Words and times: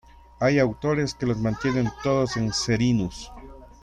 Hay 0.39 0.57
autores 0.57 1.13
que 1.13 1.27
los 1.27 1.37
mantienen 1.37 1.91
todos 2.01 2.35
en 2.35 2.51
"Serinus". 2.53 3.31